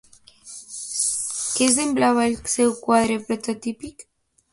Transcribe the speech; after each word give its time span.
Què 1.57 1.67
semblava 1.75 2.23
el 2.29 2.33
seu 2.53 2.73
quadre 2.87 3.19
prototípic? 3.29 4.07